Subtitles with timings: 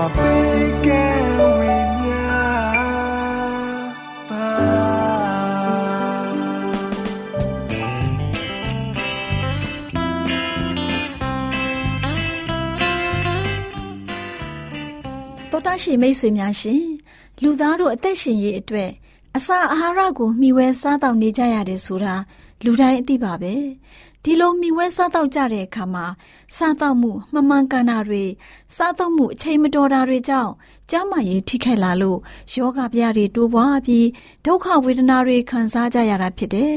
[0.00, 16.82] တောတရှိမိတ်ဆွေများရှင်
[17.42, 18.90] လူသားတို့အသက်ရှင်ရေးအတွက်
[19.36, 22.14] အစာအာဟာရကိုမျှဝဲစားတောက်နေကြရတယ်ဆိုတာ
[22.64, 23.54] လူတိုင်းအသိပါပဲ
[24.24, 26.06] ဒီလိုမျှဝဲစားတောက်ကြတဲ့အခါမှာ
[26.56, 28.24] စားတောက်မှုမမှန်ကန်တာတွေ
[28.76, 30.52] စားတောက်မှုအချိန်မတော်တာတွေကြောင့်
[30.90, 32.18] ကျန်းမာရေးထိခိုက်လာလို့
[32.54, 34.06] ယောဂဗျာတွေတိုးပွားပြီး
[34.44, 36.74] ဒုက္ခဝေဒနာတွေခံစားကြရတာဖြစ်တယ်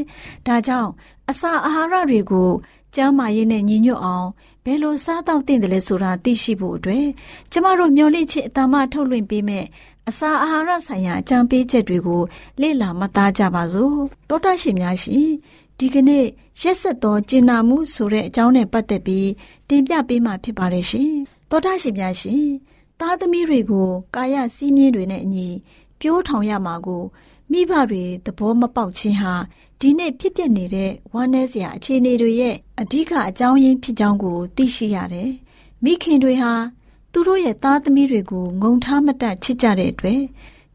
[0.48, 0.92] ဒါကြောင့်
[1.30, 2.50] အစာအာဟာရတွေကို
[2.96, 4.28] ကျန်းမာရေးနဲ့ညီညွတ်အောင်
[4.66, 7.06] ဘယ်လိုစားတောက်သင့်တယ်လဲဆိုတာသိရှိဖို့အတွက်
[7.52, 9.66] ကျမတို့မျှဝင့်ချစ်အတမထုတ်လွှင့်ပေးမယ်
[10.10, 12.22] အစာအာဟာရဆိုင်ရာအကြံပေးချက်တွေကို
[12.62, 13.96] လေ့လာမှတ်သားကြပါစို့
[14.30, 15.30] တောတရှင်များရှင်
[15.78, 16.26] ဒီကနေ့
[16.62, 19.30] ရက်ဆက်သောကျင်နာမှုဆိုတဲ့အကြောင်းနဲ့ပတ်သက်ပြီး
[19.68, 21.12] တင်ပြပေးမှာဖြစ်ပါတယ်ရှင်
[21.50, 22.46] တောတရှင်များရှင်
[23.00, 25.48] သားသမီးတွေကိုကာယစည်းမျဉ်းတွေနဲ့အညီ
[26.00, 27.04] ပြိုးထောင်ရမှာကို
[27.52, 29.34] မိဘတွေသဘောမပေါက်ခြင်းဟာ
[29.80, 35.32] ဒီနေ့ဖြစ်ပျက်နေတဲ့ဝမ်းနည်းစရာအခြေအနေတွေရဲ့အဓိကအကြောင်းရင်းဖြစ်ကြောင်းကိုသိရှိရတယ်။
[35.84, 36.54] မိခင်တွေဟာ
[37.12, 40.22] သူတို့ရဲ့သားသမီးတွေကိုငုံထားမတတ်ချစ်ကြတဲ့အတွက်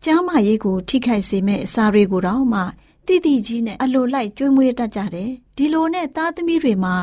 [0.05, 2.61] ကျမ်းမာရေးကိုထိခိုက်စေမဲ့အစာတွေကိုတော့မှ
[3.09, 6.95] တိတိကြီးနဲ့အလိုလိုက်ကျွေးမွေးတတ်ကြတယ်။ဒီလိုနဲ့သားသမီးတွေမှာ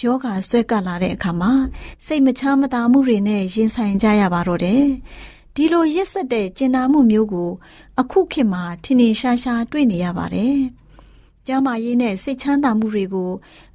[0.00, 1.52] ယောဂဆွဲကပ်လာတဲ့အခါမှာ
[2.04, 4.84] စိတ်မချမ်းမသာမှုတွေနဲ့ရင်ဆိုင်ကြရပါတော့တယ်။
[5.54, 7.50] ဒီလိုရက်ဆက်တဲ့ကျင်နာမှုမျိုးကို
[8.00, 10.56] အခုခေတ်မှာထင်ထင်ရှားရှားတွေ့နေရပါတယ်။
[11.46, 13.30] ကျမ်းမာရေးနဲ့စိတ်ချမ်းသာမှုတွေကို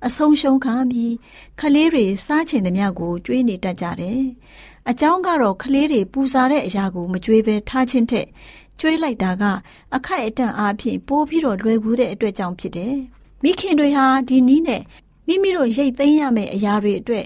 [0.06, 1.14] အဆုံးရှုံးခံပြီး
[1.60, 4.22] ခလေးတွေစားချင်သမျှကိုကျွေးနေတတ်ကြတယ်။
[4.90, 8.28] အကြောင်းကတော့ခလေးတွေပူစားတဲ့အရာကိုမကျွေးဘဲထားခြင်းထက်
[8.80, 9.44] ကျွေးလိုက်တာက
[9.96, 12.96] အခိုက်အတန့်အားဖြင့်ပိုးပြီးတော့လွယ်ကူတဲ့အတွက်ကြောင့်ဖြစ်တယ်။
[13.44, 14.82] မိခင်တွေဟာဒီနည်းနဲ့
[15.28, 17.26] မိမိတို့ရိတ်သိမ်းရမယ့်အရာတွေအတွက်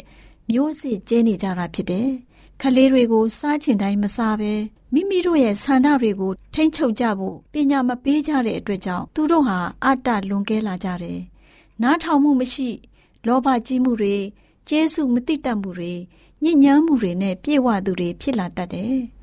[0.50, 2.10] မျိုးစေ့ကျဲနေကြတာဖြစ်တယ်။
[2.62, 4.54] ခလေးတွေကိုစားချင်တိုင်းမစားဘဲ
[4.94, 11.20] မိမိတို့ရဲ့ဆန္ဒတွေကိုထိမ့်ချုပ်ကြဖို့ပညာမပေးကြတဲ့အတွက်ကြောင့်သူတို့ဟာအတ္တလွန်ကဲလာကြတယ်။
[11.82, 12.70] နားထောင်မှုမရှိ
[13.28, 14.16] လောဘကြီးမှုတွေ
[14.70, 15.94] ကျေးဇူးမတိတတ်မှုတွေ
[16.44, 18.96] ညဉ့်ညမ်းမှုတွေနဲ့ပြည့်ဝသူတွေဖြစ်လာတတ်တယ်။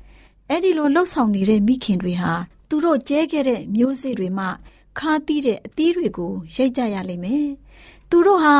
[0.53, 2.33] အဲ့ဒီလိုလှုပ်ဆောင်နေတဲ့မိခင်တွေဟာ
[2.69, 4.45] သူတို့ကျဲခဲ့တဲ့မျိုးစေ့တွေမှ
[4.99, 7.47] ခါးသီးတဲ့အသီးတွေကိုရိတ်ကြရလိမ့်မယ်။
[8.09, 8.55] သူတို့ဟာ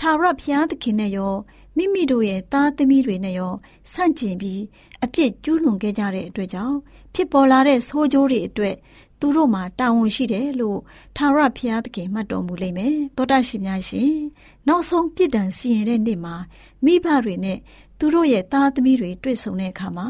[0.00, 1.34] ထာဝရဘုရားသခင်နဲ့ရော
[1.76, 3.52] မိမိတို့ရဲ့သားသမီးတွေနဲ့ရော
[3.92, 4.62] ဆန့်ကျင်ပြီး
[5.04, 6.76] အပြစ်ကျူးလွန်ခဲ့ကြတဲ့အတွက်ကြောင့်
[7.14, 8.76] ဖြစ်ပေါ်လာတဲ့ဆိုးကျိုးတွေအတွက်
[9.20, 10.78] သူတို့မှာတာဝန်ရှိတယ်လို့
[11.16, 14.14] ထာဝရဘုရားသခင်မှတ်တော်မူလိမ့်မယ်။သောတာရှင်များရှင်
[14.68, 16.34] နောက်ဆုံးပြစ်ဒဏ်စီရင်တဲ့နေ့မှာ
[16.84, 17.58] မိဘတွေနဲ့
[17.98, 20.08] သူတို့ရဲ့သားသမီးတွေတွေ့ဆုံတဲ့အခါမှာ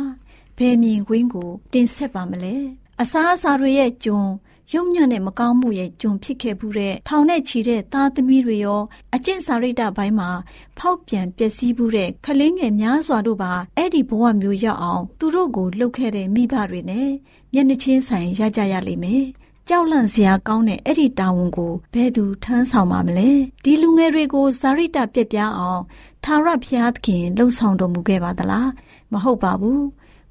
[0.58, 2.56] ဘယ်မြင်ကွင်းကို တင်ဆက်ပါမလဲ။
[3.00, 4.28] အစားအစာတွေရဲ့ဂျွန်
[4.72, 8.82] ရုံညံ့တဲ့မကောင်းမှုရဲ့ဂျုံဖြစ်ခဲ့မှုတဲ့ထောင်နဲ့ချီတဲ့သားသမီးတွေရော
[9.14, 10.30] အကျင့်စာရိတ္တဘိုင်းမှာ
[10.78, 17.10] ဖောက်ပြန်ပျက်စီးမှုတဲ့ခလင်းငယ်များစွာတို့ပါအဲ့ဒီဘဝမျိုးရောက်အောင်သူတို့ကိုလှုပ်ခဲ့တဲ့မိဘတွေနဲ့
[17.52, 19.24] မျက်နှချင်းဆိုင်ရကြရလိမ့်မယ်။
[19.68, 23.30] ကြောက်လန့်စရာကောင်းတဲ့အဲ့ဒီတာဝန်ကိုဘယ်သူထမ်းဆောင်ပါမလဲ
[23.64, 25.82] ဒီလူငယ်တွေကိုဇာရိတပြက်ပြားအောင်
[26.24, 28.68] သာရဖျားသခင်လှုံ့ဆော်တော်မူခဲ့ပါသလား
[29.12, 29.82] မဟုတ်ပါဘူး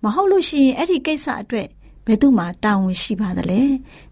[0.04, 1.68] မဟုတ်လို့ရှိရင်အဲ့ဒီကိစ္စအတွက်
[2.06, 3.62] ဘယ်သူမှတာဝန်ရှိပါသလဲ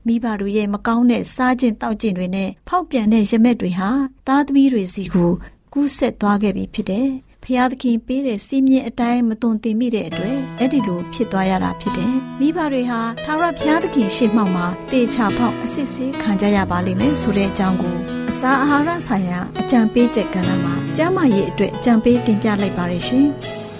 [0.05, 3.89] မိဘတို့ရဲ့မကောင်းတဲ့စားခြင်းတောက်ခြင်းတွေနဲ့ဖောက်ပြန်တဲ့ရမက်တွေဟာ
[4.27, 5.31] သားသမီးတွေစီကို
[5.73, 7.09] ကူးဆက်သွားခဲ့ပြီဖြစ်တယ်
[7.43, 17.95] ဖျားသခင်ပေးတဲ့စီးမြင်အတိုင်းမသွန်သင်မိတဲ့အတွက်အဲ့ဒီလိုဖြစ်သွားရတာဖြစ်တယ်။မိဘတွေဟာသာရဖျားသခင်ရှေ့မှောက်မှာတေချာဖောက်အစစ်ဆေးခံကြရပါလိမ့်မယ်ဆိုတဲ့အကြောင်းကို
[18.29, 23.27] အစာအာဟာရဆိုင်ရာအကြံပေးချက်ကဏ္ဍမှာကျန်းမာရေးအတွက်အကြံပေးတင်ပြလိုက်ပါရရှင်။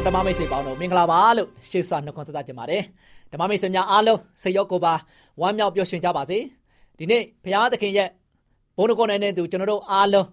[0.00, 2.82] တော်ဓမ္မမိတ်ဆွေပေါင်းတို့မင်္ဂလာပါလို့ရှေ့စွာနှုတ်ခွန်းဆက်သကြပါတယ်
[3.32, 4.94] ဓမ္မမိတ်ဆွေများအားလုံးစိတ်ရောကိုယ်ပါ
[5.40, 6.38] ဝမ်းမြောက်ပျော်ရွှင်ကြပါစေ
[6.98, 8.08] ဒီနေ့ဘုရားသခင်ရဲ့
[8.76, 10.26] ဘုန်းတော်ကိုယ်နဲ့တူကျွန်တော်တို့အားလုံး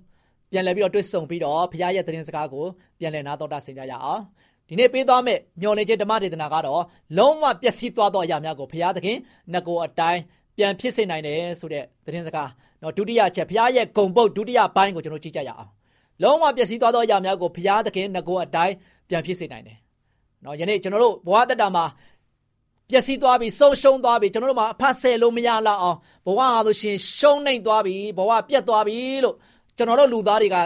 [0.52, 2.66] ပြန်လည်ပြီးတော့တွေ့ဆုံပြီးတော့ဘုရားရဲ့သတင်းစကားကို
[3.00, 4.22] ပြန်လည်နားတော်တာဆင်ကြရအောင်
[4.70, 6.84] ဒီနေ့ပေးသွားမယ့်မျော်လင့်ခြင်းဓမ္မဒေသနာကတော့
[7.18, 9.18] လုံးဝပျက်စီးသွားသောအရာများကိုဘုရားသခင်
[9.54, 10.22] ငကိုအတိုင်း
[10.58, 12.50] ပြန်ဖြစ်စေနိုင်တယ်ဆိုတဲ့သတင်းစကား
[12.82, 15.70] နော်ဒုတိယချက်ဘုရားရဲ့ဂုံပုတ်ဒုတိယပိုင်းကိုကျွန်တော်ကြည့်ကြရအောင်
[16.24, 18.74] လုံးဝပျက်စီးသွားသောအရာများကိုဘုရားသခင်ငကိုအတိုင်း
[19.10, 19.78] ပြန်ဖြစ်စေနိုင်တယ်
[20.44, 21.86] နော်ယနေ့ကျွန်တော်တို့ဘဝတက်တာမှာ
[22.90, 29.36] ပျက်စီးသွားပြီဆုံးရှုံးသွားပြီကျွန်တော်တို့မှာအဖတ်ဆယ်လို့မရလောက်အောင်ဘဝဟာဆိုရှင်ရှုံးနှိမ်သွားပြီဘဝပြတ်သွားပြီလို့
[29.78, 30.58] ကျွန်တော်တို့လူသားတွေက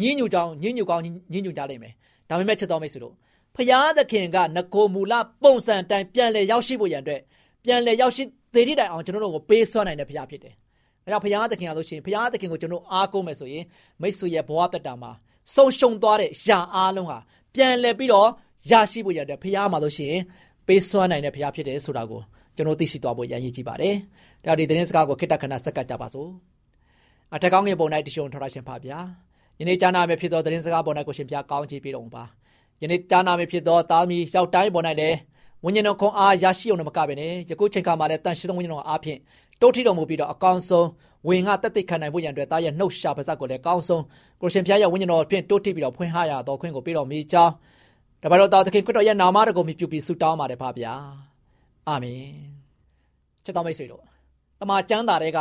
[0.00, 1.92] ညှဉ်းညူကြောင်းညှဉ်းညူကောင်းညှဉ်းညူကြလိမ့်မယ်
[2.28, 3.14] ဒါပေမဲ့ချစ်တော်မိတ်ဆွေတို့
[3.56, 7.20] ဖျားသခင်ကငကိုမူလပုံစံတိုင်းပြန်လဲရောက်ရှိဖို့ရန်အတွက်
[7.64, 8.22] ပြန်လဲရောက်ရှိ
[8.54, 10.54] သေးတဲ့တိုင်အောင်ကျွန်တော်တို့ကိုပေးစွမ်းနိုင်တဲ့ဖျားဖြစ်တယ်။
[11.04, 13.64] အဲကြောင့်ဖျားသခင်ကလို့ရှိရင်ဖျားသခင်ကိုကျွန်တော်အားကိုးမယ်ဆိုရင်
[14.00, 15.10] မိတ်ဆွေရဲ့ဘဝတက်တာမှာ
[15.54, 17.18] ဆုံးရှုံးသွားတဲ့ယာအားလုံးဟာ
[17.54, 18.28] ပြန်လဲပြီးတော့
[18.70, 20.22] ရရှိဖို့ရတဲ့ဖျားမှာလို့ရှိရင်
[20.66, 22.22] ပေးစွမ်းနိုင်တဲ့ဖျားဖြစ်တယ်ဆိုတာကို
[22.56, 23.94] ကျွန်တော်သိရှိသွားဖို့ရည်ရည်ကြည့်ပါတယ်။
[24.44, 26.30] ဒါဒီသတင်းစကားကိုခိတ္တခဏစက္ကပ်ကြပါစို့။
[27.34, 28.98] အထက်ကောင်းငယ်ပုံ၌တရှုံထော်ရရှင်ပါဗျာ။
[29.60, 32.24] ယနေ့ကြားနာမယ်ဖြစ်သောသတင်းစကားပေါ်၌ကိုရှင်ပြကောင်းချီးပေးတော်မူပါ။
[32.82, 35.16] ယနေ့ကြားနာမဖြစ်သောသားသမီးရောက်တိုင်းပေါ်၌လည်း
[35.64, 39.18] ဝိညာဉ်တော်ခွန်အားရရှိအောင်မကဘဲနဲ့ယခုချိန်ခါမှာလည်းတန်ရှိသောဝိညာဉ်တော်အားဖြင့်
[39.60, 40.88] တိုးထီတော်မူပြီးတော့အကောင်းဆုံး
[41.28, 44.02] ဝင်ငါတက်တက်ခံနိုင်ဖို့ရန်အတွက်သားရဲ့နှုတ်ရှာပါဇက်ကိုလည်းအကောင်းဆုံး
[44.40, 47.52] ကိုရှင်ဖျားရဲ့ဝိညာဉ်တော်ဖြင့်တိုးထီပြီးတော့ဖွင့်ဟရတော်ခွင့်ကိုပေးတော်မူကြောင်း
[48.22, 50.94] တပါတော်သားသခင်ခရစ်တော်ရဲ့နာမတော်ကိုမြှုပ်ပြီးဆုတောင်းပါတယ်ဖပါဗျာ
[51.88, 52.22] အာမင်
[53.44, 54.02] ချစ်တော်မိတ်ဆွေတို့
[54.60, 55.38] တမန်ကျမ်းစာတွေက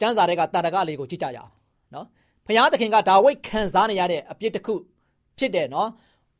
[0.00, 1.50] ကျမ်းစာတွေကတန်တကလေးကိုကြည့်ကြရအောင်
[1.94, 2.06] နော်
[2.46, 4.74] ဖခင်သခင်ကဒါဝိတ်ခံစားနေရတဲ့အပြစ်တစ်ခု
[5.38, 5.88] ဖြစ်တယ်နော်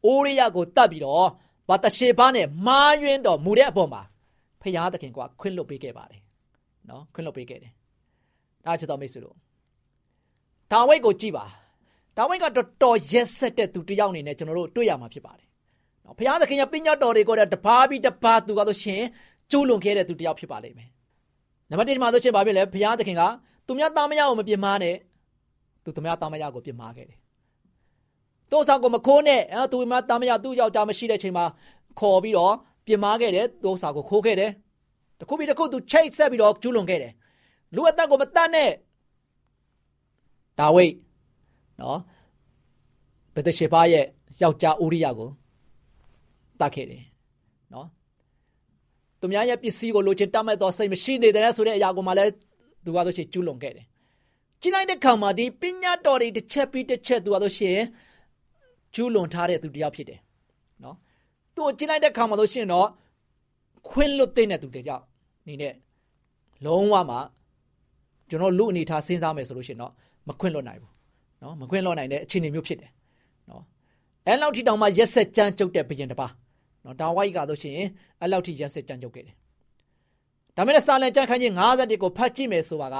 [0.05, 1.27] အိုရိယကိုတတ်ပြီးတော့
[1.69, 4.03] ဘာတရှေဘာနဲ့မာယွင်းတော်မူတဲ့အပေါ်မှာ
[4.63, 6.21] ဖခင်သခင်ကခွင့်လွှတ်ပေးခဲ့ပါတယ်
[6.89, 7.73] နော်ခွင့်လွှတ်ပေးခဲ့တယ်
[8.65, 9.37] ဒါချစ်တော်မိတ်ဆွေတို့
[10.73, 11.45] ဒါဝိတ်ကိုကြည့်ပါ
[12.17, 15.49] ဒါဝိတ်ကတော်တော်ရက်ဆက်တဲ့သူတယောက်အနေနဲ့ကျွန်တော်တို့တွေ့ရမှာဖြစ်ပါတယ်
[16.05, 19.03] နော်ဖခင်သခင်ရဲ့ပညာတော်တွေကိုတပါးပြီးတပါးသူကဆိုရှင်
[19.51, 20.89] ကျူးလွန်ခဲ့တဲ့သူတယောက်ဖြစ်ပါလိမ့်မယ်
[21.71, 23.23] နံပါတ်1ဒီမှာဆိုရှင်ဘာဖြစ်လဲဖခင်သခင်က
[23.67, 24.97] သူများသားမယားကိုမပြစ်မှားနဲ့
[25.85, 27.19] သူသူများသားမယားကိုပြစ်မှားခဲ့တယ်။
[28.51, 31.45] တိုးဆောင်ကိုမခိုးနဲ့အဲသူမသားမယားသူ့ယောက်ျားမရှိတဲ့ချိန်မှာ
[32.01, 32.55] ခေါ်ပြီးတော့
[32.87, 34.51] ပြစ်မှားခဲ့တယ်တိုးဆောင်ကိုခိုးခဲ့တယ်။
[35.21, 37.13] တခုပြီးတခုသူချိတ်ဆက်ပြီးတော့ကျူးလွန်ခဲ့တယ်။
[37.75, 38.71] လူအသက်ကိုမတတ်နဲ့
[40.59, 40.93] ဒါဝိတ်
[41.81, 41.99] နော်
[43.35, 44.05] ဘက်တရှေဘာရဲ့
[44.41, 45.31] ယောက်ျားဥရိယကို
[46.61, 47.03] တတ်ခဲ့တယ်
[47.73, 47.87] နော်
[49.21, 52.33] သူများရဲ့ပစ္စည်းကိုလိုချင်တတ်မဲ့တော့စိတ်မရှိနေတဲ့ဆိုတဲ့အရာကိုမှလည်း
[52.85, 53.87] သူကဆိုရှင်ကျူးလွန်ခဲ့တယ်။
[54.61, 57.79] ကြီးလိုက်တဲ့ခါမှာဒီပညာတော်တွေတစ်ချက်ပြီးတစ်ချက်သူကဆိုရှင်
[58.95, 60.21] ကျူးလွန်ထားတဲ့သူတယောက်ဖြစ်တယ်။
[60.85, 60.97] နော်။
[61.55, 62.89] သူ့ကိုကြီးလိုက်တဲ့ခါမှာဆိုရှင်တော့
[63.89, 65.05] ခွင်းလွတ်တဲ့သူတယောက်
[65.48, 65.74] နေနဲ့
[66.66, 67.18] လုံးဝမှ
[68.30, 69.92] ကျွန်တော်လူအနေထားစဉ်းစားမယ်ဆိုလို့ရှင်တော့
[70.28, 70.92] မခွင့်လွတ်နိုင်ဘူး။
[71.42, 72.92] နော်မခွင့်လွတ်နိုင်တဲ့အခြေအနေမျိုးဖြစ်တယ်။
[73.50, 73.64] နော်။
[74.28, 76.32] အဲလောက်ထိတောင်မှရက်ဆက်ကြမ်းကြုတ်တဲ့ဘယင်တစ်ပါး။
[76.86, 77.74] နော်ဒါဝိုက်ကတော့ရှင်
[78.22, 79.36] အဲလောက်ထိရက်ဆက်ကြမ်းကြုတ်ခဲ့တယ်
[80.56, 82.98] ဒါမဲ့စာလံကြံခန်းကြီး51ကိုဖတ်ကြည့်မယ်ဆိုပါက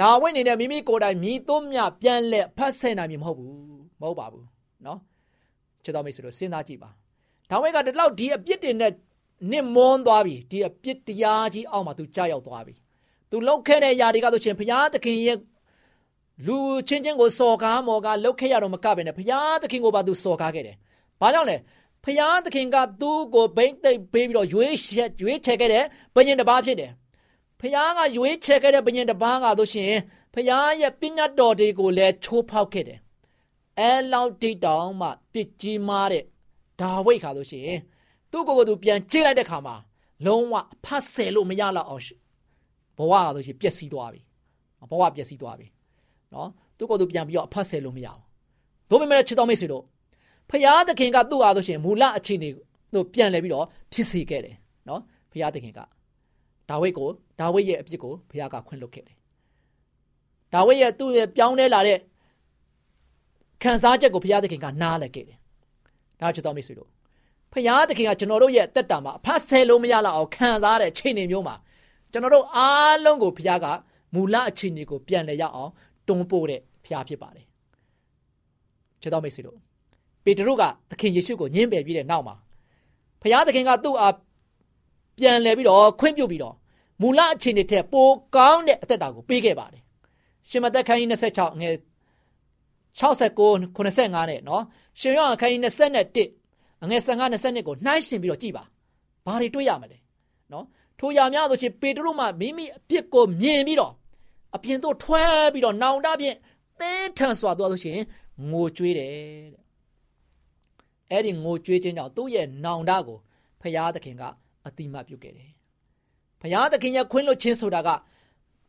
[0.00, 3.54] ဒါဝိတ်နေတဲ့မိမိကိုယ်တိုင်မြည်သွမြပြန်လက်ဖတ်ဆင်နိုင်မည်မဟုတ်ဘူး
[4.00, 4.46] မဟုတ်ပါဘူး
[4.84, 4.98] เนาะ
[5.84, 6.90] ချစ်တော်မိတ်ဆွေတို့စဉ်းစားကြည့်ပါ
[7.50, 8.92] ဒါဝိတ်ကဒီလောက်ဒီအပြစ်တွေနဲ့
[9.51, 12.73] နစ်မွန်းသွားပြီဒီအပြစ်တရားကြီးအောက်မှာသူကြာရောက်သွားပြီ
[13.29, 15.37] သူလောက်ခဲ့တဲ့ຢာတွေကဆိုရှင်ဘုရားသခင်ရဲ့
[16.45, 20.75] လူချင်းချင်းကိုစော်ကားမော်ကားလောက်ခဲ့ရတော့မကပဲနဲ့ဘုရားသခင်ကိုပါသူစော်ကားခဲ့တယ်
[21.21, 21.57] ဘာကြောင့်လဲ
[22.05, 25.85] ဖျားသခင်ကသူ့ကိုဘိမ့်သိပ်ပေးပြီးတော့ရွေးချက်ရွေးချယ်ခဲ့တဲ့
[26.15, 26.91] ဘုရင်တစ်ပါးဖြစ်တယ်။
[27.59, 29.93] ဖျားကရွေးချယ်ခဲ့တဲ့ဘုရင်တစ်ပါးကဆိုရှင်
[30.33, 32.99] ဖျားရဲ့ပညာတော်တွေကိုလည်းချိုးဖောက်ခဲ့တယ်။
[33.79, 36.23] အဲလောက်တိတောင်မှပြစ်ကြီးမားတဲ့
[36.79, 37.77] ဒါဝိတ်ခါဆိုရှင်
[38.33, 39.75] သူ့ကိုယ်ကိုသူပြန်ကြည့်လိုက်တဲ့ခါမှာ
[40.25, 42.03] လုံးဝဖတ်ဆယ်လို့မရတော့အောင်
[42.97, 44.21] ဘဝကဆိုရှင်ပျက်စီးသွားပြီ။
[44.91, 45.67] ဘဝပျက်စီးသွားပြီ။
[46.33, 48.21] နော်သူ့ကိုယ်သူပြန်ပြီးတော့အဖတ်ဆယ်လို့မရအောင်။
[48.89, 49.83] တို့ပေမဲ့ချစ်တော်မိတ်ဆွေတို့
[50.49, 52.49] ဖရာသခင်ကသူ့အားဆိုရှင်မူလအခြေအနေ
[52.93, 54.55] တို့ပြန်လဲပြီးတော့ဖြစ်စေခဲ့တယ်
[54.89, 55.79] နော်ဖရာသခင်က
[56.69, 57.09] ဒါဝိဒ်ကို
[57.39, 59.17] ဒါဝိဒ်ရဲ့အပြစ်ကိုဖရာကခွင့်လွှတ်ခဲ့တယ်
[60.53, 61.99] ဒါဝိဒ်ရဲ့သူ့ရဲ့ပြောင်းလဲလာတဲ့
[63.63, 65.37] ခံစားချက်ကိုဖရာသခင်ကနားလည်ခဲ့တယ်
[66.19, 66.89] ဒါချစ်တော်မိတ်ဆွေတို့
[67.53, 71.55] ဖရာသခင်ကကျွန်တော်တို့ရဲ့တက်တာမှာအဖတ်ဆယ်လို့မရလောက်အောင်ခံစားတဲ့အခြေအနေမျိုးမှာ
[72.11, 73.65] ကျွန်တော်တို့အားလုံးကိုဖရာက
[74.13, 75.71] မူလအခြေအနေကိုပြန်လဲရအောင်
[76.07, 77.45] တွန်းပို့တဲ့ဖရာဖြစ်ပါတယ်
[79.01, 79.57] ချစ်တော်မိတ်ဆွေတို့
[80.23, 82.35] ပေတရုကသခင်ယေရှုကိုညှင်းပယ်ပြီးတဲ့နောက်မှာ
[83.21, 84.15] ဖခင်သခင်ကသူ့အား
[85.19, 86.55] ပြန်လဲပြီးတော့ခွင့်ပြုပြီးတော့
[87.01, 89.81] မူလအခြေအနေထက်ပိုကောင်းတဲ့အသက်တာကိုပေးခဲ့ပါတယ်
[90.49, 91.75] ရှင်မသက်ခန်းကြီး26ငယ်
[92.99, 94.63] 69 85နဲ့နော်
[94.99, 96.42] ရှင်ယောဟန်ခန်းကြီး21
[96.83, 98.63] အငယ်15 22ကိုနှိုင်းရှင်ပြီးတော့ကြည်ပါ
[99.25, 99.97] ဘာတွေတွေ့ရမလဲ
[100.51, 100.65] နော်
[100.99, 103.93] ထိုရာများဆိုချင်ပေတရုမှမိမိအပြစ်ကိုမြင်ပြီးတော့
[104.55, 105.23] အပြင်သို့ထွဲ
[105.53, 106.37] ပြီးတော့နောင်တဖြင့်
[106.79, 108.05] သင်းထန်စွာသွားလို့ရှိရင်
[108.51, 109.09] ငိုကြွေးတယ်
[109.53, 109.63] တဲ့
[111.11, 113.17] အဲ့ဒီငိုကြွေးခြင်းကြောင့်သူ့ရဲ့နောင်တကို
[113.61, 114.23] ဖရာသခင်က
[114.65, 115.49] အတိမပြုခဲ့တယ်။
[116.41, 117.89] ဖရာသခင်ရဲ့ခွင့်လွှတ်ခြင်းဆိုတာက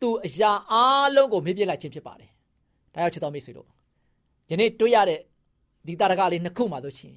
[0.00, 2.30] သူ့အရာအားလုံးကိုမေ့ပြစ်လိုက်ခြင်းဖြစ်ပါတယ်။
[2.94, 3.68] ဒါကြောင့်ချစ်တော်မိတ်ဆွေတို့
[4.50, 5.20] ယနေ့တွေ့ရတဲ့
[5.86, 7.14] ဒီတာရကလေးနှစ်ခုမှတို့ရှင်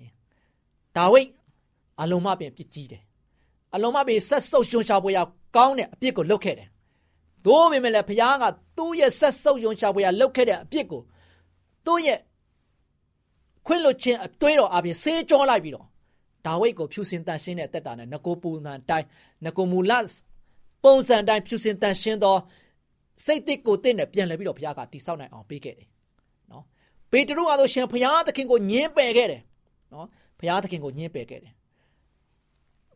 [0.97, 1.29] ဒါဝိဒ်
[2.01, 3.01] အလုံးမပင်ပြစ်ကြီးတယ်။
[3.75, 5.19] အလုံးမပင်ဆက်ဆုပ်ရွှန်ရှားပွဲရ
[5.55, 6.69] ကောင်းတဲ့အပြစ်ကိုလုပ်ခဲ့တယ်။
[7.45, 8.43] သို့ပေမဲ့လည်းဖရာက
[8.77, 11.01] သူ့ရဲ့ဆက်ဆုပ်ရွှန်ရှားပွဲရလုပ်ခဲ့တဲ့အပြစ်ကို
[11.85, 12.19] သူ့ရဲ့
[13.65, 15.85] ခွင့်လွတ်ခြင်းအတွေးတော်အပြင်ဆေးကြောလိုက်ပြီးတော့
[16.45, 19.07] ဒါဝိဒ်ကိုဖြူစင်တန်ရှင်းတဲ့တက်တာနဲ့ငကိုပူနန်တိုင်း
[19.45, 19.93] ငကိုမူလ
[20.83, 22.35] ပုံစံတိုင်းဖြူစင်တန်ရှင်းသော
[23.25, 25.87] စိတ်တစ်ကိုတင့်နဲ့ပြန်လဲပြီးတော့ဘုရားကတိဆောက်နိုင်အောင်ပေးခဲ့တယ်
[26.51, 26.63] နော်
[27.11, 29.41] ပေတရုအားလို့ရှင်ဘုရားသခင်ကိုညင်းပယ်ခဲ့တယ်
[29.93, 30.07] နော်
[30.39, 31.53] ဘုရားသခင်ကိုညင်းပယ်ခဲ့တယ်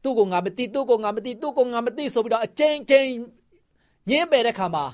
[0.04, 3.10] သူ့ကိုငါမသိသူ့ကိုငါမသိသူ့ကိုငါမသိဆိုပြီးတော့အချိန်ချင်း
[4.10, 4.86] ညင်းပယ်တဲ့ခါမှာ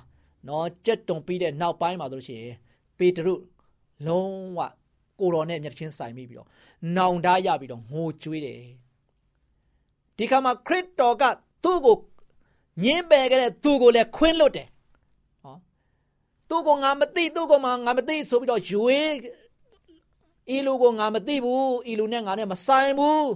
[0.48, 2.56] နော်ကြက်တုံပြီးတဲ့နောက်ပိုင်းမှာဆိုလို့ရှိရင်
[2.98, 3.34] ပေတရု
[4.08, 4.60] လုံးဝ
[5.20, 6.48] ကိုတော်နဲ့မျက်ချင်းဆိုင်မိပြီးတော့
[6.98, 8.62] နောင်တရပြီးတော့ငိုကြွေးတယ်
[10.18, 11.24] ဒီခါမှာခရစ်တော်က
[11.64, 11.98] သူ့ကို
[12.84, 14.68] ညင်းပယ်ခဲ့တဲ့သူ့ကိုလည်းခွင်းလွတ်တယ်
[15.44, 15.56] ဟော
[16.50, 19.12] သူ့ကိုငါမသိသူ့ကိုမှငါမသိဆိုပြီးတော့ရွေး
[20.56, 23.28] ဤလူကိုငါမသိဘူးဤလူနဲ့ငါနဲ့မဆိုင်ဘူး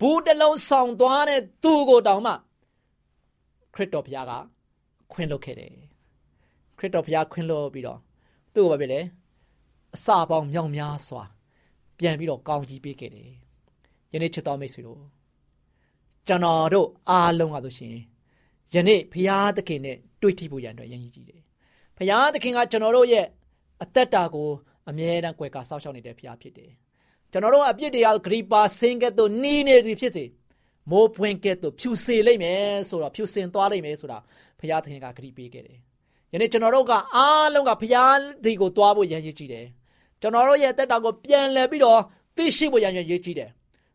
[0.00, 2.32] ဘူးတလုံးဆောင်သွားတဲ့သူ့ကိုတောင်မှ
[3.74, 4.32] ခရစ်တော်ဘုရားက
[5.12, 5.72] ခွင့်လွှတ်ခဲ့တယ်
[6.78, 7.98] ခရစ်တော်ဘုရားခွင့်လွှတ်ပြီးတော့
[8.54, 9.00] သူ့ကိုဘာဖြစ်လဲ
[9.94, 11.22] အစာပေါင်းမြောက်များစွာ
[11.98, 13.30] ပြန်ပြီးတော့ကောင်းကြီးပေးခဲ့တယ်
[14.12, 15.00] ယနေ့ချစ်တော်မိတ်ဆွေတို့
[16.26, 17.96] ကျွန်တော်တို့အားလုံးကဆိုရှင်
[18.74, 21.42] ယနေ့ဘုရားသခင်နဲ့တွေ့ထိဖို့ရန်အတွက်ရည်ရည်ကြည့်တယ်
[21.96, 23.26] ဘုရားသခင်ကကျွန်တော်တို့ရဲ့
[23.82, 24.48] အသက်တာကို
[24.88, 26.70] အမြဲတမ်းကြွယ်ကာစောင့်ရှောက်နေတဲ့ဘုရားဖြစ်တယ်
[27.32, 30.24] ကျွန်တော်တို့အပြစ်တရားဂရိပါစင်ကဲ့သို့နီးနေသည်ဖြစ်စေ
[30.90, 34.18] မိုးပွင့်ကဲ့သို့ဖြူစေလိမ့်မယ်ဆိုတော့ဖြူစင်သွားလိမ့်မယ်ဆိုတာ
[34.60, 35.78] ဘုရားသခင်ကဂရိပေးခဲ့တယ်
[36.32, 39.66] ယနေ့ကျွန်တော်တို့ကအားလုံးကဘုရားဒီကိုသွားဖို့ရည်ရည်ကြည့်တယ်
[40.20, 42.00] ကျွန်တော်တို့ရဲ့တက်တာကိုပြန်လဲပြီးတော့
[42.36, 43.50] သိရှိဖို့ရည်ရည်ကြည့်တယ်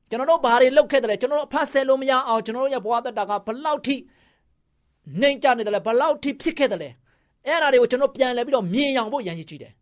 [0.09, 3.95] ကျွန်တော်တို့ဘာတွေလုပ်ခဲ့တယ်လဲကျွန်တော်တို့အဖတ်ဆယ်လို့မရအောင်ကျွန်တော်တို့ရဲ့ဘဝတက်တာကဘလောက်ထိ
[5.21, 6.89] နှိမ်ကြနေတယ်လဲဘလောက်ထိဖြစ်ခဲ့တယ်လဲ
[7.45, 9.73] အဲ့အရာတွေကိုကျွန်တော်ပြန်လဲပြီးတော့မြင်အောင်ဖို့ရည်ရည်ကြည့်တယ်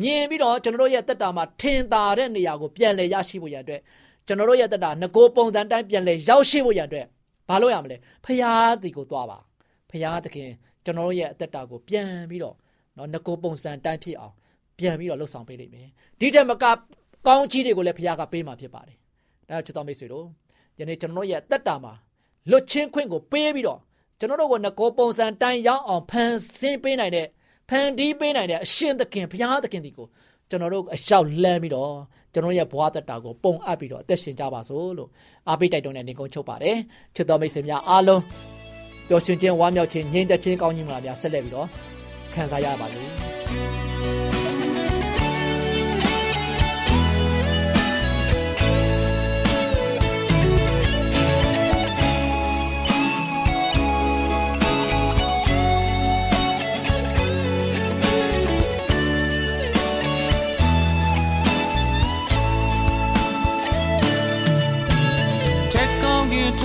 [0.00, 3.80] မြင်ပြီးတော့ကျွန်တော်တို့ရဲ့တက်တာမှာထင်သာတဲ့နေရာကိုပြန်လဲရရှိဖို့ရန်အတွက်
[4.26, 7.06] ကျွန်တော်တို့ရဲ့တက်တာငကိုပုံစံတိုင်းပြန်လဲရောက်ရှိဖို့ရန်အတွက်
[7.48, 9.38] ဘာလို့ရမလဲဖရာဒီကိုသွားပါ
[9.90, 10.50] ဖရာသခင်
[10.84, 12.56] ကျွန်တော်တို့ရဲ့အသက်တာကိုပြန်ပြီးတော့
[12.96, 14.34] နော်ငကိုပုံစံတိုင်းဖြစ်အောင်
[14.78, 15.88] ပြန်ပြီးတော့လှုပ်ဆောင်ပေးလိမ့်မယ်
[16.20, 16.64] ဒီတက်မက
[17.26, 18.96] ကောင်းကြီးတွေကိုလည်းဖရာကပေးမှာဖြစ်ပါတယ်
[19.48, 20.26] ဒါချစ်တော်မိတ်ဆွေတို့
[20.78, 21.92] ယနေ့ကျွန်တော်တို့ရဲ့အသက်တာမှာ
[22.50, 23.80] လွတ်ချင်းခွင့်ကိုပေးပြီးတော့
[24.18, 27.26] ကျွန်တော်တို့ကိုငကိုပုံစံတိုင်းရောက်အောင်ဖန်ဆင်းပေးနိုင်တဲ့
[27.72, 30.06] ဖန်တီးပေးနိုင်တဲ့အရှင်သခင်ဘုရားသခင်ဒီကို
[30.50, 31.92] ကျွန်တော်တို့အလျှောက်လမ်းပြီးတော့
[32.32, 35.10] ကျွန်တော်ရဲ့ဘဝတက်တာကိုပုံအပ်ပြီးတော့အသက်ရှင်ကြပါစို့လို့
[35.48, 36.76] အားပေးတိုက်တွန်းတဲ့နေကုန်းချုပ်ပါတယ်
[37.14, 38.22] ချစ်တော်မိတ်ဆွေများအားလုံး
[39.08, 41.66] ပျော်ရွှင်ခြင်းဝမ်းမြောက်ခြင်းငြိမ်သက်ခြင်းကောင်းကြီးမလားများဆက်လက်ပြီးတော့
[42.34, 43.31] ခံစားရပါလိမ့်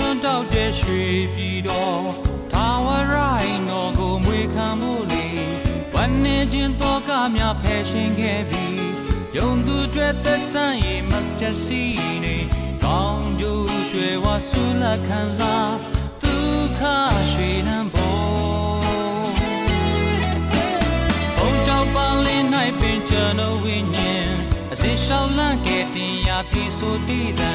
[0.04, 1.02] ွန်းတောက်တဲ့ရွှေ
[1.34, 2.02] ပြည်တော်
[2.52, 5.26] ထာဝရိုင်းတော်ကိုမွေခံမှုလေ
[5.94, 8.82] ဝမ်းနေခြင်းတော့ကများဖယ်ရှင်ခဲ့ပြီး
[9.36, 11.82] ယုံသူတွေသက်ဆိုင်ရင်မပြတ်စီ
[12.24, 12.36] နေ
[12.84, 15.72] ကောင်းကျိုးကျွယ်ဝဆူလက်ခံစား
[16.22, 16.80] ဒုက္ခ
[17.32, 18.18] ရွှေနှံပေါ်
[21.36, 22.42] ဘုံကြောင့်ပန်းလေး၌
[22.80, 24.28] ပင်ကျွန်တော်ဝိညာဉ်
[24.72, 27.44] အစင်ရှောင်းလန့်ခဲ့တင်ရာတိဆိုတည်တ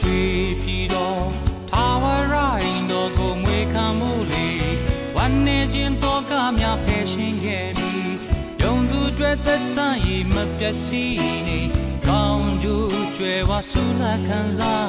[0.00, 0.22] ရွှေ
[0.62, 1.24] ပြည်တော်
[1.70, 4.48] ထာဝရိုင်းတော်ကိုမွေခံမှုလေ
[5.16, 8.14] ဝမ်းနေခြင်းတော့ကများဖယ်ရှင်ခဲ့ပြီး
[8.62, 11.04] ယုံသူတွေသက်ဆိုင်ရင်မပြတ်စီ
[11.46, 11.60] နေ
[12.06, 14.88] ကောင်းကျိုးကျွယ်ဝဆူလာခံစား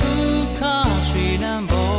[0.00, 0.60] ဒုက္ခ
[1.08, 1.94] ရွှေလန်းပေါ်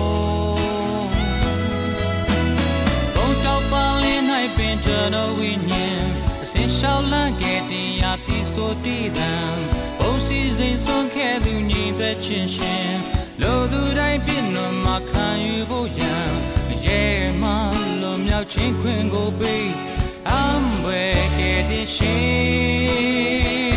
[3.15, 4.23] ဘုံတောက်ပါလင်း၌
[4.57, 6.03] ပင်ကျွန်တော်ဝိညာဉ်
[6.43, 9.31] အစင်ရှောင်းလန့်ခဲ့တင်ရာတိဆိုတည်တံ
[10.25, 12.93] စီစဉ်ဆုံးခဲ့သူညီသက်ချင်းရှင်
[13.41, 16.29] လိုသူတိုင်းပြည့်နှံမှာခံယူဖို့ရန်
[16.85, 17.03] ရဲ
[17.41, 17.51] မှ
[18.01, 19.69] လွန်မြောက်ခြင်းခွင့်ကိုပေး
[20.29, 23.74] အံွယ်ခဲ့တဲ့ရှင်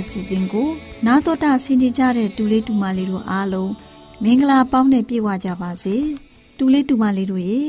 [0.00, 0.68] အစီအစဉ်ကို
[1.06, 3.72] နာတော်တာဆင်ကြတဲ့တူလေးတူမလေးတို့အားလုံး
[4.22, 5.96] မင်္ဂလာပေါင်းနဲ့ပြည့်ဝကြပါစေ
[6.58, 7.60] တူလေးတူမလေးတို့ရေ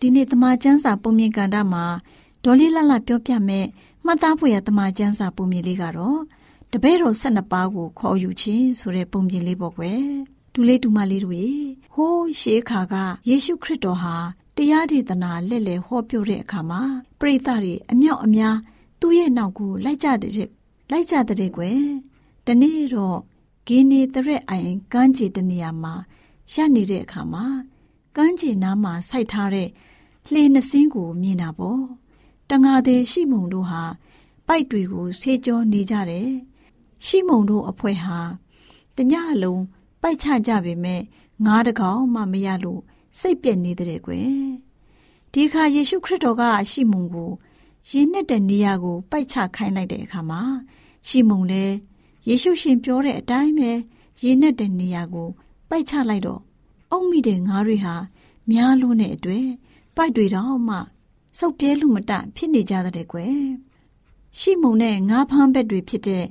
[0.00, 1.84] ဒီနေ့တမချန်းစာပုံမြင်ကန်တာမှာ
[2.44, 3.66] ဒေါ်လေးလှလှပြောပြမဲ့
[4.04, 6.20] မှတ်သားဖို့ရတမချန်းစာပုံမြင်လေးကတော့
[6.72, 10.04] တပည့်တော်၁၂ပါးကိုခေါ်ယူခြင်းဆိုတဲ့ပုံမြင်လေးပေါ့ကွယ်
[10.54, 11.52] တူလေးတူမလေးတို့ရေ
[11.94, 12.94] ဟိုးရှေးခါက
[13.28, 14.16] ယေရှုခရစ်တော်ဟာ
[14.56, 16.82] တရားဒေသနာလက်လေဟောပြောတဲ့အခါမှာ
[17.18, 18.56] ပရိသတ်တွေအမြောက်အများ
[19.00, 20.48] သူ့ရဲ့နောက်ကိုလိုက်ကြတဲ့
[20.90, 21.82] လိုက်ကြတဲ့ကွယ်
[22.46, 23.18] တနေ့တော့
[23.68, 25.94] ဂင်းနေတရက်အိုင်ကမ်းခြေတနေရာမှာ
[26.52, 27.46] ရပ်နေတဲ့အခါမှာ
[28.16, 29.68] ကမ်းခြေနားမှာစိုက်ထားတဲ့
[30.30, 31.82] လှေနှစင်းကိုမြင်တာပေါ့
[32.50, 33.82] တငါသေးရှိမုံတို့ဟာ
[34.46, 36.30] ပိုက်တွေကိုဆေးကြောနေကြတယ်
[37.06, 38.18] ရှိမုံတို့အဖွဲဟာ
[38.96, 39.62] တညလုံး
[40.02, 41.02] ပိုက်ချကြပေမဲ့
[41.44, 42.80] ငါးတကောင်မှမရလို့
[43.18, 44.30] စိတ်ပြက်နေတဲ့ကွယ်
[45.32, 47.30] ဒီအခါယေရှုခရစ်တော်ကရှိမုံကို
[47.90, 50.42] ရင်းနဲ့တဲ့နေရာကိုပိုက်ချခိုင်းလိုက်တဲ့အခါမှာ
[51.08, 51.74] ရှိမုံလည်း
[52.28, 53.70] ယေရှုရှင်ပြောတဲ့အတိုင်းပဲ
[54.22, 55.28] ရင်းနဲ့တဲ့နေရာကို
[55.68, 56.40] ပိုက်ချလိုက်တော့
[56.90, 57.94] အုံမိတဲ့ငါးတွေဟာ
[58.50, 59.46] များလို့နဲ့အတွေ့
[59.96, 60.76] ပိုက်တွေတော့မှ
[61.38, 63.38] စုပ်ပြဲလူမတဖြစ်နေကြတဲ့ကွယ်
[64.38, 66.24] ရှိမုံနဲ့ငါးဖမ်းဘက်တွေဖြစ်တဲ့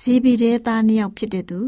[0.00, 1.60] ဇေဘီတဲသားနှစ်ယောက်ဖြစ်တဲ့သူ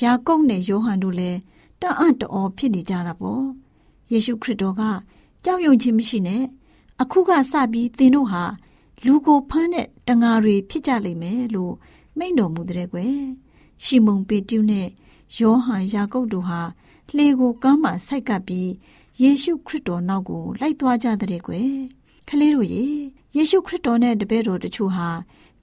[0.00, 1.38] ယာကုပ်နဲ့ယောဟန်တို့လည်း
[1.82, 3.44] တအံ့တော်ဖြစ်နေကြတာပေါ့
[4.12, 4.82] ယေရှုခရစ်တော်က
[5.44, 6.42] ကြောက်ရွံ့ခြင်းမရှိနဲ့
[7.02, 8.44] အခုကစပြီးသင်တို့ဟာ
[9.04, 11.74] လူကိုဖမ်းတဲ့တငါတွေဖြစ်ကြလိမ့်မယ်လို့
[12.18, 13.16] မိန့်တော်မူတဲ့ကွယ်
[13.84, 14.88] ရှီမုန်ပေတုနဲ့
[15.38, 16.60] ယောဟန်ယာကုပ်တို့ဟာ
[17.14, 18.70] လှေကိုကမ်းမှာဆိုက်ကပ်ပြီး
[19.22, 21.72] ယေရှုခရစ်တော်နောက်ကိုလိုက်သွားကြတဲ့ကွယ်
[22.28, 22.84] ကလေးတို့ရေ
[23.36, 25.08] ယေရှုခရစ်တော်နဲ့တပည့်တော်တို့ဟာ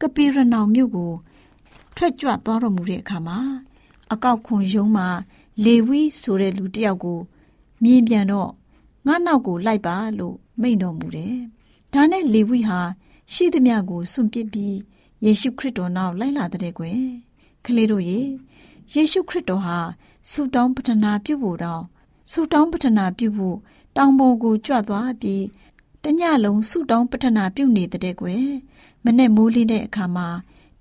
[0.02, 1.14] ကပေရနောင်မြို့ကို
[1.96, 3.40] ထွက်ကြွသွားတော်မူတဲ့အခါမှာ
[4.14, 5.08] အကောက်ခွန်ယုံမှာ
[5.66, 7.20] လေဝီဆိုတဲ့လူတစ်ယောက်ကို
[7.84, 8.50] မြင်ပြန်တော့
[9.06, 11.36] ငါနောက်ကိုလိုက်ပါလို့မိန့်တော်မူတယ်။
[11.94, 12.80] ဒါနဲ့လေဝိဟာ
[13.34, 14.76] ရှိသမျှကိုစွန့်ပစ်ပြီး
[15.26, 17.02] ယေရှုခရစ်တော်နောက်လိုက်လာတဲ့ကွယ်။
[17.66, 18.20] ကလေးတို့ရေ
[18.94, 19.78] ယေရှုခရစ်တော်ဟာ
[20.32, 21.84] ဆုတောင်းပတနာပြုဖို့တော့
[22.32, 23.58] ဆုတောင်းပတနာပြုဖို့
[23.98, 25.46] တောင်ပေါ်ကိုကြွသွားပြီး
[26.04, 28.48] တညလုံးဆုတောင်းပတနာပြုနေတဲ့ကွယ်။
[29.06, 30.28] မနဲ့မိုးလင်းတဲ့အခါမှာ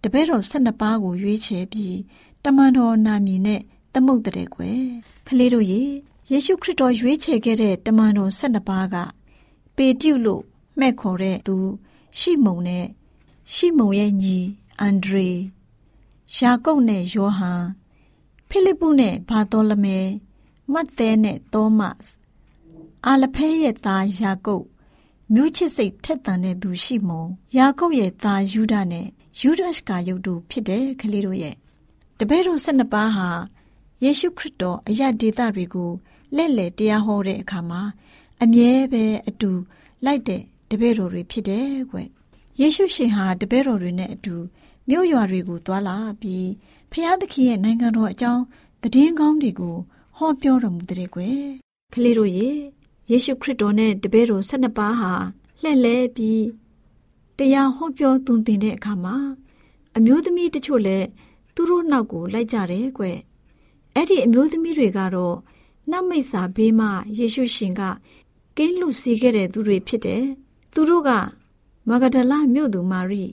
[0.02, 1.96] တပည့်တော်၁၂ပါးကိုရွေးချယ်ပြီး
[2.44, 3.60] တမန်တော်နာမည်နဲ့
[3.92, 4.80] သမုတ်တဲ့ကွယ်။
[5.26, 5.82] ကလေးတို့ရေ
[6.30, 8.96] ယေရှုခရစ်တော်ရွေးချယ်ခဲ့တဲ့တမန်တော်၁၂ပါးက
[9.76, 10.42] ပေတျုလို့
[10.78, 11.56] မှဲ့ခေါ်တဲ့သူ
[12.18, 12.86] ရှိမုံနဲ့
[13.52, 14.38] ရှိမုံရဲ့ညီ
[14.80, 15.30] အန်ဒရေ
[16.36, 17.64] ယာကုပ်နဲ့ယောဟန်
[18.48, 19.98] ဖိလိပ္ပုနဲ့ဘာသောလမဲ
[20.72, 21.96] မတ်သဲနဲ့သောမတ်
[23.06, 24.64] အာလဖဲရဲ့သားယာကုပ်
[25.32, 27.24] မြို့ချစ်စိတ်ထက်သန်တဲ့သူရှိမုံ
[27.56, 29.06] ယာကုပ်ရဲ့သားယူဒနဲ့
[29.40, 31.56] ယူဒရှ်ကာယုတ်တို့ဖြစ်တဲ့ကလေးတို့ရဲ့
[32.18, 33.28] တပည့်တော်၁၂ပါးဟာ
[34.04, 35.90] ယေရှုခရစ်တော်အရဒေတာတွေကို
[36.36, 37.82] လက်လက်တရားဟောတဲ့အခါမှာ
[38.42, 39.50] အမြဲပဲအတူ
[40.04, 41.98] လိုက်တဲ့တပည့်တော်တွေဖြစ်တယ်ကွ
[42.60, 44.34] ယေရှုရှင်ဟာတပည့်တော်တွေနဲ့အတူ
[44.88, 46.48] မြို့ရွာတွေကိုသွားလာပြီး
[46.92, 48.42] ဖျားသခင်ရဲ့နိုင်ငံတော်အကြောင်း
[48.82, 49.76] သတင်းကောင်းတွေကို
[50.16, 51.38] ဟောပြောတော်မူတဲ့ကွယ်
[51.92, 52.48] ကလေးတို့ရေ
[53.10, 55.12] ယေရှုခရစ်တော်နဲ့တပည့်တော်၁၂ပါးဟာ
[55.62, 56.44] လှည့်လဲပြီး
[57.38, 59.16] တရားဟောပြောသွန်သင်တဲ့အခါမှာ
[59.96, 61.06] အမျိုးသမီးတချို့လည်း
[61.54, 63.04] သူတို့နောက်ကိုလိုက်ကြတယ်ကွ
[63.94, 65.36] အဲ့ဒီအမျိုးသမီးတွေကတော့
[65.90, 66.88] နတ်မိတ်စာဘေးမှ
[67.18, 67.82] ယေရှုရှင်က
[68.56, 70.24] ကင်းလွတ်စေခဲ့တဲ့သူတွေဖြစ်တယ်။
[70.74, 71.10] သူတို့က
[71.88, 73.24] မဂဒလမြို့သူမာရိ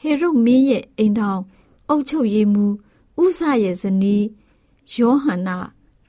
[0.00, 1.40] ဟေရုမင်းရဲ့အိမ်ထောင်
[1.88, 2.74] အုပ်ချုပ်ရေးမှူး
[3.22, 4.24] ဥဆရဲ့ဇနီး
[4.96, 5.56] ယောဟန္နာ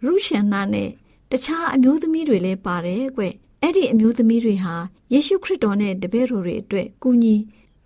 [0.04, 0.89] ရုရှင်နာနဲ့
[1.32, 3.24] တခြားအမျိုးသမီးတွေလည်းပါတယ်ကွ။
[3.62, 4.76] အဲ့ဒီအမျိုးသမီးတွေဟာ
[5.13, 7.36] ယေရှုခရစ်တော်နဲ့တပည့်တော်တွေအတွက်ကူညီ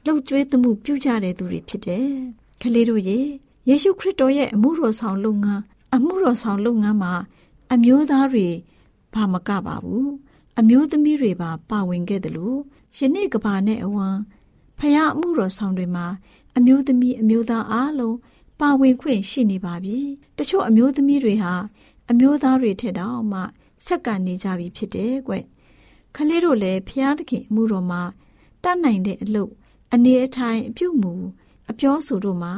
[0.06, 2.08] လှုပ်ကြွေးမှုပြုကြတဲ့သူတွေဖြစ်တယ်။
[2.62, 3.20] ကလေးတို့ရေ
[3.70, 5.62] ယေရှုခရစ်တော်ရဲ့အမှုတော်ဆောင်လုပ်ငန်း
[5.96, 7.14] အမှုတော်ဆောင်လုပ်ငန်းမှာ
[7.74, 8.48] အမျိုးသားတွေ
[9.14, 10.10] ဘာမကပါဘူး
[10.60, 12.60] အမျိုးသမီးတွေပါပါဝင်ခဲ့တယ်လို့
[12.96, 14.08] ယနေ့ကဘာနဲ့အဝံ
[14.80, 16.06] ဖယားအမှုတော်ဆောင်တွေမှာ
[16.58, 18.18] အမျိုးသမီးအမျိုးသားအားလုံး
[18.60, 19.98] ပါဝင်ခွင့်ရှိနေပါပြီ
[20.38, 21.54] တချို့အမျိုးသမီးတွေဟာ
[22.12, 23.42] အမျိုးသားတွေထက်တောင်မှ
[23.86, 25.34] ဆက်ကန်နေကြပြီဖြစ်တယ်ကွ
[26.16, 28.02] ခလေးတို့လည်းဖျားသခင်အမှုတော်မှာ
[28.64, 29.52] တတ်နိုင်တဲ့အလုပ်
[29.94, 31.14] အနေအထိုင်အပြုမူ
[31.70, 32.54] အပြောဆိုတို့မှာ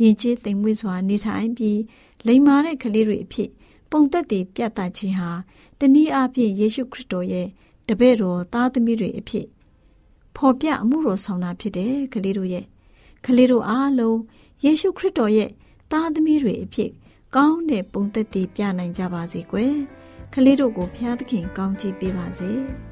[0.00, 1.80] ယဉ်ကျေးသိမ်မွေ့စွာနေထိုင်ပြီး
[2.26, 3.50] လိမ္မာတဲ့ကလေးတွေအဖြစ်
[3.90, 5.30] ပုံသက်တည်ပြသခြင်းဟာ
[5.78, 7.48] တနည်းအားဖြင့်ယေရှုခရစ်တော်ရဲ့
[7.88, 9.46] တပည့်တော်သားသမီးတွေအဖြစ်
[10.36, 12.64] ဖော်ပြအမှုတော်ဆောင်တာဖြစ်တယ်ကလေးတို့ရဲ့
[13.26, 14.18] ကလေးတို့အားလုံး
[14.64, 15.50] ယေရှုခရစ်တော်ရဲ့
[15.92, 16.90] သားသမီးတွေအဖြစ်
[17.36, 19.74] ကောင်းတဲ့ပုံသက်တည်ပြနိုင်ကြပါစေကွယ်
[20.34, 22.50] ကလေးတို့ကိုဖျားသခင်ကောင်းချီးပေးပါစေ။